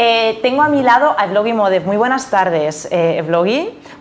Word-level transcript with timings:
Eh, 0.00 0.38
tengo 0.42 0.62
a 0.62 0.68
mi 0.68 0.80
lado 0.84 1.16
a 1.18 1.24
Evlogi 1.24 1.52
Modev. 1.52 1.84
Muy 1.84 1.96
buenas 1.96 2.30
tardes, 2.30 2.86
eh. 2.92 3.20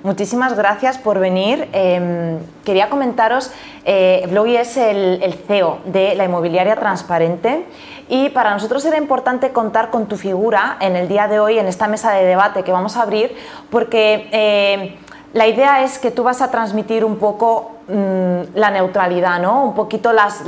Muchísimas 0.03 0.55
gracias 0.55 0.99
por 0.99 1.17
venir. 1.17 1.69
Em, 1.73 2.37
quería 2.63 2.87
comentaros, 2.87 3.51
eh, 3.83 4.21
Evlogi 4.23 4.57
es 4.57 4.77
el, 4.77 5.33
CEO 5.47 5.79
de 5.85 6.13
la 6.13 6.25
inmobiliaria 6.25 6.75
transparente 6.75 7.65
y 8.09 8.29
para 8.29 8.51
nosotros 8.51 8.85
era 8.85 8.97
importante 8.97 9.49
contar 9.49 9.89
con 9.89 10.05
tu 10.05 10.17
figura 10.17 10.77
en 10.81 10.95
el 10.95 11.07
día 11.07 11.27
de 11.27 11.39
hoy, 11.39 11.57
en 11.57 11.65
esta 11.65 11.87
mesa 11.87 12.11
de 12.11 12.25
debate 12.25 12.61
que 12.61 12.71
vamos 12.71 12.95
a 12.95 13.01
abrir, 13.01 13.35
porque 13.71 14.29
eh, 14.31 14.99
la 15.33 15.47
idea 15.47 15.83
es 15.83 15.97
que 15.97 16.11
tú 16.11 16.21
vas 16.21 16.43
a 16.43 16.51
transmitir 16.51 17.03
un 17.05 17.17
poco 17.17 17.71
mm, 17.87 18.53
la 18.53 18.69
neutralidad, 18.69 19.39
¿no? 19.39 19.63
Un 19.63 19.73
poquito 19.73 20.13
las, 20.13 20.43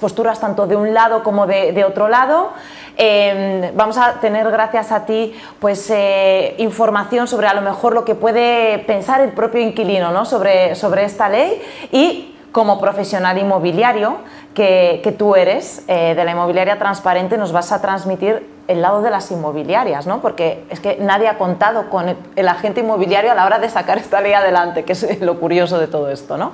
posturas 0.00 0.38
tanto 0.38 0.68
de 0.68 0.76
un 0.76 0.94
lado 0.94 1.24
como 1.24 1.48
de 1.48 1.84
otro 1.84 2.06
lado. 2.06 2.52
Eh, 2.96 3.72
vamos 3.74 3.96
a 3.98 4.20
tener, 4.20 4.50
gracias 4.50 4.92
a 4.92 5.06
ti, 5.06 5.34
pues 5.58 5.90
eh, 5.90 6.54
información 6.58 7.26
sobre 7.26 7.46
a 7.46 7.54
lo 7.54 7.62
mejor 7.62 7.94
lo 7.94 8.04
que 8.04 8.14
puede 8.14 8.78
pensar 8.80 9.20
el 9.20 9.32
propio 9.32 9.60
inquilino, 9.60 10.10
¿no? 10.10 10.24
Sobre, 10.24 10.74
sobre 10.74 11.04
esta 11.04 11.28
ley 11.28 11.60
y 11.92 12.34
como 12.52 12.80
profesional 12.80 13.38
inmobiliario 13.38 14.18
que, 14.54 15.00
que 15.04 15.12
tú 15.12 15.36
eres 15.36 15.84
eh, 15.86 16.14
de 16.14 16.24
la 16.24 16.32
inmobiliaria 16.32 16.78
transparente 16.78 17.38
nos 17.38 17.52
vas 17.52 17.70
a 17.72 17.80
transmitir 17.80 18.46
el 18.70 18.82
lado 18.82 19.02
de 19.02 19.10
las 19.10 19.30
inmobiliarias, 19.32 20.06
¿no? 20.06 20.20
Porque 20.20 20.64
es 20.70 20.78
que 20.78 20.96
nadie 21.00 21.26
ha 21.26 21.38
contado 21.38 21.90
con 21.90 22.16
el, 22.36 22.48
agente 22.48 22.80
inmobiliario 22.80 23.32
a 23.32 23.34
la 23.34 23.44
hora 23.44 23.58
de 23.58 23.68
sacar 23.68 23.98
esta 23.98 24.20
ley 24.20 24.32
adelante, 24.32 24.84
que 24.84 24.92
es 24.92 25.20
lo 25.20 25.40
curioso 25.40 25.78
de 25.80 25.88
todo 25.88 26.08
esto, 26.08 26.38
¿no? 26.38 26.52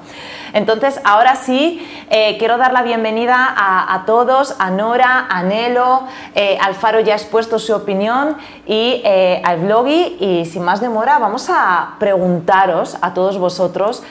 Entonces, 0.54 0.98
ahora 1.04 1.36
sí, 1.36 1.86
eh, 2.08 2.36
quiero 2.38 2.56
dar 2.56 2.72
la 2.72 2.82
bienvenida 2.82 3.54
a, 3.56 4.04
todos, 4.06 4.56
a 4.58 4.70
Nora, 4.70 5.26
a 5.28 5.42
Nelo, 5.42 6.04
eh, 6.34 6.56
Alfaro 6.60 7.00
ya 7.00 7.12
ha 7.12 7.16
expuesto 7.16 7.58
su 7.58 7.74
opinión 7.74 8.38
y 8.64 9.02
eh, 9.04 9.42
al 9.44 9.58
Vloggy 9.58 10.16
y 10.18 10.46
sin 10.46 10.62
más 10.62 10.80
demora 10.80 11.18
vamos 11.18 11.50
a 11.50 11.96
preguntaros 11.98 12.96
a 13.02 13.12
todos 13.12 13.38
vosotros 13.38 14.02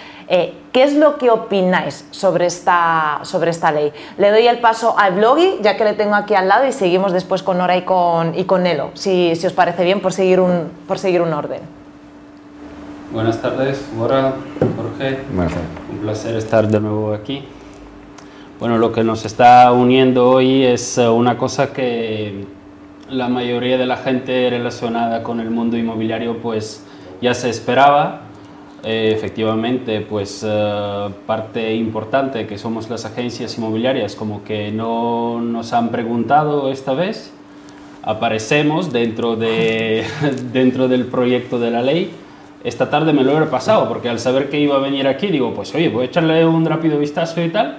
¿Qué 0.75 0.83
es 0.83 0.93
lo 0.93 1.17
que 1.17 1.29
opináis 1.29 2.05
sobre 2.11 2.47
esta, 2.47 3.21
sobre 3.23 3.49
esta 3.49 3.71
ley? 3.71 3.93
Le 4.17 4.29
doy 4.29 4.45
el 4.45 4.59
paso 4.59 4.93
al 4.99 5.13
Vloggy, 5.13 5.59
ya 5.61 5.77
que 5.77 5.85
le 5.85 5.93
tengo 5.93 6.15
aquí 6.15 6.35
al 6.35 6.49
lado, 6.49 6.67
y 6.67 6.73
seguimos 6.73 7.13
después 7.13 7.43
con 7.43 7.59
Nora 7.59 7.77
y 7.77 7.83
con, 7.83 8.37
y 8.37 8.43
con 8.43 8.63
Nelo, 8.63 8.89
si, 8.93 9.37
si 9.37 9.47
os 9.47 9.53
parece 9.53 9.85
bien, 9.85 10.01
por 10.01 10.11
seguir 10.11 10.41
un, 10.41 10.69
por 10.85 10.99
seguir 10.99 11.21
un 11.21 11.31
orden. 11.31 11.61
Buenas 13.13 13.41
tardes, 13.41 13.85
Bora, 13.95 14.33
Jorge. 14.75 15.19
Buenas 15.31 15.53
tardes. 15.53 15.69
Un 15.93 15.99
placer 15.99 16.35
estar 16.35 16.67
de 16.67 16.81
nuevo 16.81 17.13
aquí. 17.13 17.47
Bueno, 18.59 18.77
lo 18.77 18.91
que 18.91 19.05
nos 19.05 19.23
está 19.23 19.71
uniendo 19.71 20.29
hoy 20.29 20.65
es 20.65 20.97
eh, 20.97 21.07
una 21.07 21.37
cosa 21.37 21.71
que 21.71 22.47
la 23.09 23.29
mayoría 23.29 23.77
de 23.77 23.85
la 23.85 23.95
gente 23.95 24.49
relacionada 24.49 25.23
con 25.23 25.39
el 25.39 25.51
mundo 25.51 25.77
inmobiliario 25.77 26.39
pues 26.41 26.83
ya 27.21 27.33
se 27.33 27.49
esperaba. 27.49 28.24
Eh, 28.87 29.11
efectivamente, 29.15 30.01
pues 30.01 30.45
eh, 30.47 31.09
parte 31.25 31.73
importante 31.73 32.45
que 32.45 32.57
somos 32.59 32.87
las 32.89 33.03
agencias 33.03 33.57
inmobiliarias 33.57 34.15
como 34.15 34.43
que 34.43 34.71
no 34.71 35.41
nos 35.41 35.73
han 35.73 35.89
preguntado 35.89 36.71
esta 36.71 36.93
vez. 36.93 37.33
Aparecemos 38.03 38.93
dentro, 38.93 39.35
de, 39.35 40.05
dentro 40.53 40.87
del 40.87 41.05
proyecto 41.07 41.57
de 41.57 41.71
la 41.71 41.81
ley 41.81 42.11
esta 42.65 42.89
tarde 42.89 43.13
me 43.13 43.23
lo 43.23 43.37
he 43.37 43.39
repasado 43.39 43.87
porque 43.87 44.09
al 44.09 44.19
saber 44.19 44.49
que 44.49 44.59
iba 44.59 44.75
a 44.75 44.79
venir 44.79 45.07
aquí 45.07 45.27
digo, 45.27 45.53
pues 45.53 45.75
oye, 45.75 45.87
voy 45.89 46.01
a 46.01 46.05
echarle 46.07 46.43
un 46.47 46.65
rápido 46.65 46.97
vistazo 46.97 47.43
y 47.43 47.49
tal. 47.49 47.77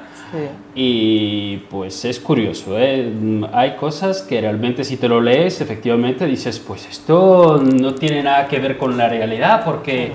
Y 0.77 1.57
pues 1.71 2.05
es 2.05 2.21
curioso, 2.21 2.79
¿eh? 2.79 3.03
Mm, 3.03 3.47
hay 3.53 3.75
cosas 3.75 4.23
que 4.23 4.41
realmente 4.41 4.85
si 4.85 4.97
te 4.97 5.09
lo 5.09 5.21
lees, 5.21 5.61
efectivamente 5.61 6.27
dices, 6.27 6.61
pues 6.61 6.87
esto 6.89 7.61
no 7.61 7.95
tiene 7.95 8.23
nada 8.23 8.47
que 8.47 8.61
ver 8.61 8.77
con 8.77 8.97
la 8.97 9.09
realidad 9.09 9.63
porque 9.65 10.13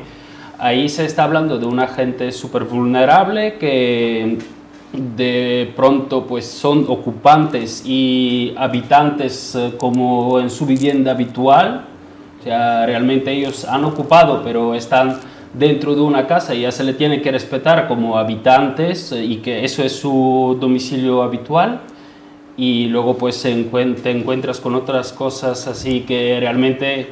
ahí 0.61 0.87
se 0.89 1.05
está 1.05 1.23
hablando 1.23 1.57
de 1.57 1.65
una 1.65 1.87
gente 1.87 2.31
súper 2.31 2.65
vulnerable 2.65 3.55
que 3.55 4.37
de 4.93 5.73
pronto 5.75 6.27
pues 6.27 6.45
son 6.45 6.85
ocupantes 6.87 7.83
y 7.85 8.53
habitantes 8.55 9.55
eh, 9.55 9.73
como 9.77 10.39
en 10.39 10.49
su 10.51 10.67
vivienda 10.67 11.11
habitual, 11.11 11.85
o 12.39 12.43
sea, 12.43 12.85
realmente 12.85 13.31
ellos 13.31 13.65
han 13.65 13.85
ocupado, 13.85 14.41
pero 14.43 14.75
están 14.75 15.19
dentro 15.53 15.95
de 15.95 16.01
una 16.01 16.27
casa 16.27 16.53
y 16.53 16.61
ya 16.61 16.71
se 16.71 16.83
le 16.83 16.93
tiene 16.93 17.21
que 17.21 17.31
respetar 17.31 17.87
como 17.87 18.17
habitantes 18.17 19.11
eh, 19.13 19.23
y 19.23 19.37
que 19.37 19.65
eso 19.65 19.83
es 19.83 19.93
su 19.93 20.57
domicilio 20.59 21.23
habitual. 21.23 21.81
Y 22.57 22.87
luego 22.87 23.17
pues 23.17 23.41
te 23.41 24.11
encuentras 24.11 24.59
con 24.59 24.75
otras 24.75 25.13
cosas 25.13 25.67
así 25.67 26.01
que 26.01 26.37
realmente 26.39 27.07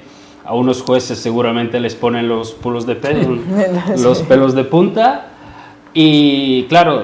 a 0.50 0.56
unos 0.56 0.82
jueces 0.82 1.20
seguramente 1.20 1.80
les 1.80 1.94
ponen 1.94 2.28
los 2.28 2.54
pelos 2.54 2.88
de 2.88 2.96
pelo, 2.96 3.38
los 4.00 4.24
pelos 4.24 4.56
de 4.56 4.64
punta. 4.64 5.28
Y 5.94 6.64
claro, 6.64 7.04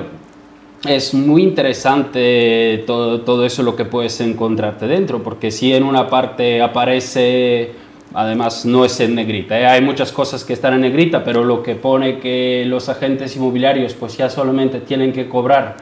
es 0.88 1.14
muy 1.14 1.44
interesante 1.44 2.84
todo, 2.88 3.22
todo 3.22 3.46
eso 3.46 3.62
lo 3.62 3.76
que 3.76 3.86
puedes 3.86 4.20
encontrarte 4.20 4.88
dentro, 4.88 5.22
porque 5.22 5.52
si 5.52 5.74
en 5.74 5.84
una 5.84 6.10
parte 6.10 6.60
aparece, 6.64 7.74
además 8.16 8.66
no 8.66 8.84
es 8.84 9.00
en 9.00 9.14
negrita, 9.14 9.60
¿eh? 9.60 9.68
hay 9.68 9.82
muchas 9.82 10.12
cosas 10.12 10.44
que 10.44 10.54
están 10.54 10.74
en 10.74 10.82
negrita, 10.82 11.24
pero 11.24 11.44
lo 11.44 11.62
que 11.62 11.76
pone 11.76 12.18
que 12.18 12.64
los 12.66 12.90
agentes 12.90 13.36
inmobiliarios 13.36 13.94
pues 13.94 14.18
ya 14.18 14.28
solamente 14.28 14.80
tienen 14.80 15.14
que 15.14 15.30
cobrar 15.30 15.78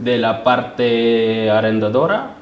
de 0.00 0.18
la 0.18 0.42
parte 0.42 1.48
arrendadora, 1.48 2.38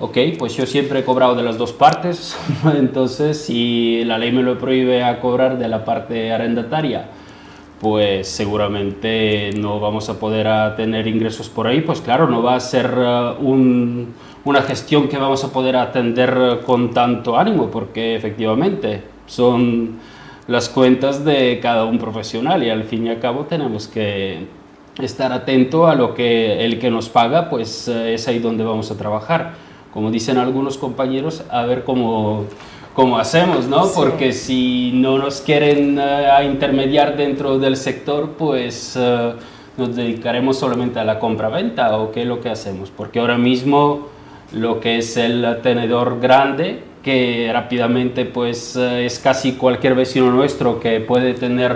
ok, 0.00 0.18
pues 0.38 0.56
yo 0.56 0.66
siempre 0.66 1.00
he 1.00 1.04
cobrado 1.04 1.34
de 1.34 1.42
las 1.42 1.58
dos 1.58 1.72
partes, 1.72 2.36
entonces 2.76 3.40
si 3.42 4.04
la 4.04 4.18
ley 4.18 4.32
me 4.32 4.42
lo 4.42 4.58
prohíbe 4.58 5.02
a 5.02 5.20
cobrar 5.20 5.58
de 5.58 5.68
la 5.68 5.84
parte 5.84 6.32
arrendataria, 6.32 7.06
pues 7.80 8.28
seguramente 8.28 9.50
no 9.58 9.80
vamos 9.80 10.08
a 10.08 10.18
poder 10.18 10.48
a 10.48 10.76
tener 10.76 11.06
ingresos 11.06 11.48
por 11.48 11.66
ahí, 11.66 11.80
pues 11.82 12.00
claro, 12.00 12.28
no 12.28 12.42
va 12.42 12.54
a 12.56 12.60
ser 12.60 12.90
eh, 12.96 13.32
un- 13.40 14.14
una 14.44 14.62
gestión 14.62 15.08
que 15.08 15.18
vamos 15.18 15.44
a 15.44 15.52
poder 15.52 15.76
atender 15.76 16.36
eh, 16.40 16.58
con 16.64 16.92
tanto 16.92 17.36
ánimo, 17.36 17.68
porque 17.70 18.14
efectivamente 18.14 19.02
son 19.26 19.96
las 20.46 20.68
cuentas 20.68 21.24
de 21.24 21.58
cada 21.60 21.84
un 21.84 21.98
profesional 21.98 22.62
y 22.62 22.70
al 22.70 22.84
fin 22.84 23.06
y 23.06 23.10
al 23.10 23.18
cabo 23.18 23.44
tenemos 23.44 23.88
que 23.88 24.46
estar 25.02 25.32
atento 25.32 25.86
a 25.88 25.94
lo 25.96 26.14
que 26.14 26.64
el 26.64 26.78
que 26.78 26.90
nos 26.90 27.08
paga, 27.08 27.50
pues 27.50 27.88
eh, 27.88 28.14
es 28.14 28.28
ahí 28.28 28.38
donde 28.38 28.64
vamos 28.64 28.90
a 28.90 28.96
trabajar. 28.96 29.65
Como 29.96 30.10
dicen 30.10 30.36
algunos 30.36 30.76
compañeros, 30.76 31.42
a 31.48 31.64
ver 31.64 31.82
cómo, 31.82 32.44
cómo 32.92 33.18
hacemos, 33.18 33.66
¿no? 33.66 33.86
Sí. 33.86 33.92
Porque 33.96 34.34
si 34.34 34.90
no 34.92 35.16
nos 35.16 35.40
quieren 35.40 35.98
a 35.98 36.44
intermediar 36.44 37.16
dentro 37.16 37.58
del 37.58 37.78
sector, 37.78 38.32
pues 38.36 38.94
eh, 39.00 39.32
nos 39.78 39.96
dedicaremos 39.96 40.58
solamente 40.58 40.98
a 40.98 41.04
la 41.04 41.18
compra-venta 41.18 41.96
o 41.96 42.12
qué 42.12 42.20
es 42.20 42.28
lo 42.28 42.42
que 42.42 42.50
hacemos. 42.50 42.90
Porque 42.94 43.20
ahora 43.20 43.38
mismo 43.38 44.08
lo 44.52 44.80
que 44.80 44.98
es 44.98 45.16
el 45.16 45.60
tenedor 45.62 46.20
grande, 46.20 46.82
que 47.02 47.48
rápidamente 47.50 48.26
pues 48.26 48.76
eh, 48.76 49.06
es 49.06 49.18
casi 49.18 49.52
cualquier 49.52 49.94
vecino 49.94 50.30
nuestro 50.30 50.78
que 50.78 51.00
puede 51.00 51.32
tener 51.32 51.72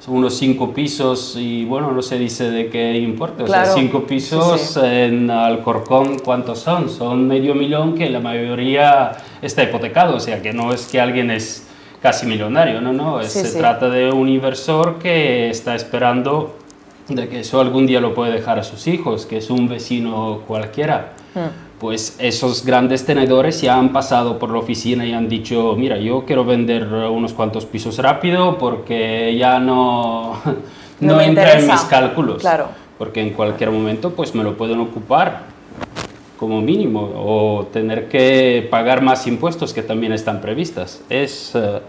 eh, 0.00 0.04
unos 0.08 0.34
cinco 0.34 0.72
pisos 0.72 1.36
y 1.38 1.64
bueno, 1.64 1.90
no 1.92 2.02
se 2.02 2.18
dice 2.18 2.50
de 2.50 2.68
qué 2.68 2.96
importa, 2.98 3.44
o 3.44 3.46
sea, 3.48 3.64
cinco 3.66 4.04
pisos 4.06 4.60
Sí, 4.60 4.74
sí. 4.74 4.80
en 4.82 5.30
Alcorcón, 5.30 6.18
¿cuántos 6.20 6.60
son? 6.60 6.88
Son 6.88 7.26
medio 7.26 7.54
millón 7.54 7.94
que 7.94 8.08
la 8.10 8.20
mayoría 8.20 9.12
está 9.42 9.62
hipotecado, 9.64 10.16
o 10.16 10.20
sea 10.20 10.40
que 10.42 10.52
no 10.52 10.72
es 10.72 10.86
que 10.86 11.00
alguien 11.00 11.30
es 11.30 11.66
casi 12.00 12.26
millonario, 12.26 12.80
no, 12.80 12.92
no, 12.92 13.20
es- 13.20 13.32
Sí, 13.32 13.40
se 13.40 13.58
trata 13.58 13.88
de 13.88 14.10
un 14.12 14.28
inversor 14.28 14.98
que 14.98 15.50
está 15.50 15.74
esperando 15.74 16.56
de 17.08 17.28
que 17.28 17.40
eso 17.40 17.60
algún 17.60 17.86
día 17.86 18.00
lo 18.00 18.14
puede 18.14 18.32
dejar 18.32 18.58
a 18.58 18.64
sus 18.64 18.86
hijos, 18.88 19.26
que 19.26 19.38
es 19.38 19.50
un 19.50 19.68
vecino 19.68 20.42
cualquiera. 20.46 21.12
Pues 21.78 22.16
esos 22.18 22.64
grandes 22.64 23.04
tenedores 23.04 23.60
ya 23.60 23.78
han 23.78 23.92
pasado 23.92 24.38
por 24.38 24.50
la 24.50 24.58
oficina 24.58 25.04
y 25.04 25.12
han 25.12 25.28
dicho, 25.28 25.74
mira, 25.76 25.98
yo 25.98 26.24
quiero 26.24 26.44
vender 26.44 26.84
unos 26.84 27.34
cuantos 27.34 27.66
pisos 27.66 27.98
rápido 27.98 28.56
porque 28.56 29.36
ya 29.38 29.58
no, 29.58 30.40
No 31.00 31.20
entra 31.20 31.58
en 31.58 31.66
mis 31.66 31.80
cálculos. 31.82 32.40
Claro. 32.40 32.68
Porque 32.98 33.20
en 33.20 33.30
cualquier 33.30 33.70
momento 33.70 34.10
pues 34.10 34.34
me 34.34 34.42
lo 34.42 34.56
pueden 34.56 34.80
ocupar 34.80 35.42
como 36.38 36.60
mínimo 36.60 37.12
o 37.16 37.66
tener 37.72 38.08
que 38.08 38.66
pagar 38.70 39.02
más 39.02 39.26
impuestos 39.26 39.72
que 39.72 39.82
también 39.82 40.12
están 40.12 40.40
previstas. 40.40 41.02
Es 41.10 41.52
eh, 41.54 41.80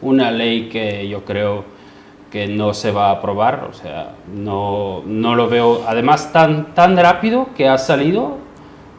una 0.00 0.30
ley 0.30 0.68
que 0.68 1.08
yo 1.08 1.24
creo 1.24 1.64
que 2.30 2.46
no 2.48 2.74
se 2.74 2.90
va 2.90 3.08
a 3.08 3.12
aprobar, 3.12 3.68
o 3.70 3.74
sea, 3.74 4.14
no, 4.34 5.02
no 5.06 5.36
lo 5.36 5.48
veo, 5.48 5.84
además 5.86 6.32
tan, 6.32 6.74
tan 6.74 6.96
rápido 6.96 7.48
que 7.56 7.68
ha 7.68 7.78
salido, 7.78 8.38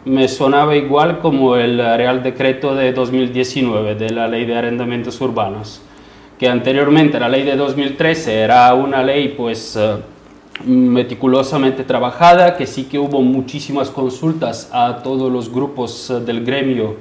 me 0.05 0.27
sonaba 0.27 0.75
igual 0.75 1.19
como 1.19 1.55
el 1.55 1.79
Real 1.79 2.21
Decreto 2.21 2.75
de 2.75 2.93
2019 2.93 3.95
de 3.95 4.11
la 4.11 4.27
Ley 4.27 4.45
de 4.45 4.55
Arrendamientos 4.55 5.19
Urbanos, 5.19 5.81
que 6.37 6.47
anteriormente 6.47 7.19
la 7.19 7.27
ley 7.27 7.43
de 7.43 7.55
2013 7.55 8.41
era 8.41 8.71
una 8.75 9.01
ley 9.01 9.33
pues 9.35 9.75
eh, 9.75 9.95
meticulosamente 10.63 11.83
trabajada, 11.83 12.55
que 12.55 12.67
sí 12.67 12.83
que 12.83 12.99
hubo 12.99 13.23
muchísimas 13.23 13.89
consultas 13.89 14.69
a 14.71 15.01
todos 15.03 15.31
los 15.31 15.51
grupos 15.51 16.11
eh, 16.11 16.19
del 16.19 16.45
gremio 16.45 16.97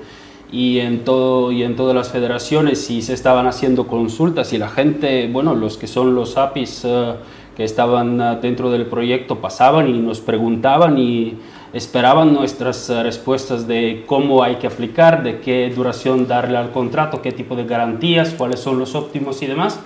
y 0.51 0.79
en, 0.79 1.05
todo, 1.05 1.53
y 1.53 1.63
en 1.63 1.77
todas 1.77 1.95
las 1.95 2.11
federaciones 2.11 2.91
y 2.91 3.03
se 3.03 3.13
estaban 3.13 3.47
haciendo 3.47 3.87
consultas 3.87 4.55
y 4.55 4.59
la 4.59 4.71
gente, 4.71 5.29
bueno, 5.31 5.55
los 5.55 5.77
que 5.77 5.89
son 5.89 6.15
los 6.15 6.39
APIs 6.39 6.87
eh, 6.87 7.15
que 7.55 7.65
estaban 7.65 8.41
dentro 8.41 8.71
del 8.71 8.87
proyecto 8.87 9.41
pasaban 9.41 9.89
y 9.89 9.99
nos 9.99 10.21
preguntaban 10.21 10.99
y 10.99 11.35
esperaban 11.75 12.33
nuestras 12.33 12.89
eh, 12.89 13.03
respuestas 13.03 13.67
de 13.67 14.05
cómo 14.07 14.43
hay 14.43 14.57
que 14.57 14.67
aplicar, 14.67 15.23
de 15.23 15.41
qué 15.41 15.71
duración 15.75 16.27
darle 16.27 16.57
al 16.57 16.71
contrato, 16.71 17.21
qué 17.21 17.33
tipo 17.33 17.57
de 17.57 17.65
garantías, 17.65 18.33
cuáles 18.33 18.61
son 18.61 18.79
los 18.79 18.95
óptimos 18.95 19.43
y 19.43 19.47
demás. 19.47 19.81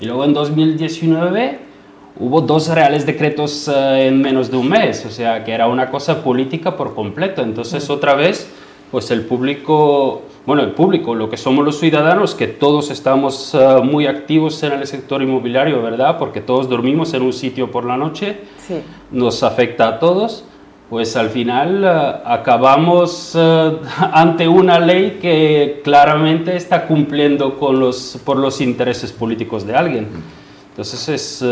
Y 0.00 0.06
luego 0.06 0.24
en 0.24 0.32
2019 0.32 1.58
hubo 2.20 2.40
dos 2.40 2.68
reales 2.68 3.04
decretos 3.04 3.68
en 3.68 4.22
menos 4.22 4.50
de 4.50 4.56
un 4.56 4.68
mes, 4.68 5.04
o 5.04 5.10
sea 5.10 5.44
que 5.44 5.52
era 5.52 5.66
una 5.66 5.90
cosa 5.90 6.22
política 6.22 6.76
por 6.76 6.94
completo. 6.94 7.42
Entonces 7.42 7.90
otra 7.90 8.14
vez 8.14 8.48
pues 8.94 9.10
el 9.10 9.22
público, 9.22 10.22
bueno, 10.46 10.62
el 10.62 10.70
público, 10.70 11.16
lo 11.16 11.28
que 11.28 11.36
somos 11.36 11.64
los 11.64 11.80
ciudadanos, 11.80 12.36
que 12.36 12.46
todos 12.46 12.92
estamos 12.92 13.52
eh, 13.52 13.80
muy 13.82 14.06
activos 14.06 14.62
en 14.62 14.72
el 14.74 14.86
sector 14.86 15.20
inmobiliario, 15.20 15.82
¿verdad? 15.82 16.16
Porque 16.16 16.40
todos 16.40 16.68
dormimos 16.68 17.12
en 17.12 17.22
un 17.22 17.32
sitio 17.32 17.72
por 17.72 17.84
la 17.86 17.96
noche, 17.96 18.42
sí. 18.58 18.76
nos 19.10 19.42
afecta 19.42 19.88
a 19.88 19.98
todos, 19.98 20.44
pues 20.94 21.16
al 21.16 21.30
final 21.30 21.82
eh, 21.82 22.20
acabamos 22.24 23.32
eh, 23.36 23.72
ante 24.12 24.46
una 24.46 24.78
ley 24.78 25.18
que 25.20 25.80
claramente 25.82 26.54
está 26.54 26.86
cumpliendo 26.86 27.58
con 27.58 27.80
los, 27.80 28.16
por 28.24 28.36
los 28.36 28.60
intereses 28.60 29.10
políticos 29.10 29.66
de 29.66 29.74
alguien. 29.74 30.06
Entonces 30.70 31.08
es 31.08 31.44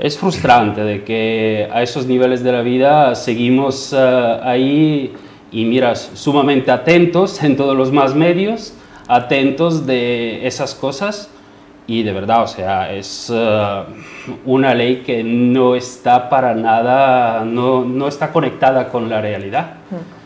es 0.00 0.18
frustrante 0.18 0.80
de 0.80 1.04
que 1.04 1.68
a 1.72 1.80
esos 1.80 2.06
niveles 2.06 2.42
de 2.42 2.50
la 2.50 2.62
vida 2.62 3.14
seguimos 3.14 3.92
ahí 3.92 5.12
y 5.52 5.64
miras 5.64 6.10
sumamente 6.14 6.72
atentos 6.72 7.40
en 7.44 7.56
todos 7.56 7.76
los 7.76 7.92
más 7.92 8.16
medios, 8.16 8.72
atentos 9.06 9.86
de 9.86 10.44
esas 10.44 10.74
cosas 10.74 11.30
y 11.90 12.04
de 12.04 12.12
verdad, 12.12 12.44
o 12.44 12.46
sea, 12.46 12.92
es 12.92 13.30
uh, 13.30 13.82
una 14.44 14.74
ley 14.74 15.02
que 15.04 15.24
no 15.24 15.74
está 15.74 16.28
para 16.28 16.54
nada, 16.54 17.44
no, 17.44 17.84
no 17.84 18.06
está 18.06 18.30
conectada 18.30 18.88
con 18.88 19.08
la 19.10 19.20
realidad. 19.20 19.74
Mm. 19.90 20.19